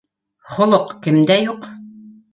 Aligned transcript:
Холоҡ 0.53 0.95
кемдә 1.05 1.39
юҡ?! 1.43 1.73